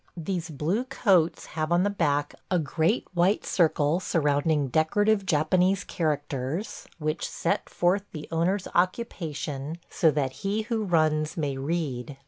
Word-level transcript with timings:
These 0.17 0.49
blue 0.49 0.85
coats 0.85 1.45
have 1.45 1.71
on 1.71 1.83
the 1.83 1.91
back 1.91 2.33
a 2.49 2.57
great 2.57 3.05
white 3.13 3.45
circle 3.45 3.99
surrounding 3.99 4.69
decorative 4.69 5.27
Japanese 5.27 5.83
characters 5.83 6.87
which 6.97 7.29
set 7.29 7.69
forth 7.69 8.05
the 8.11 8.27
owner's 8.31 8.67
occupation, 8.73 9.77
so 9.91 10.09
that 10.09 10.31
he 10.41 10.63
who 10.63 10.85
runs 10.85 11.37
may 11.37 11.55
read. 11.55 12.17